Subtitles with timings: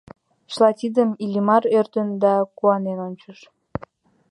[0.51, 3.39] Чыла тидым Иллимар ӧрын да куанен ончыш.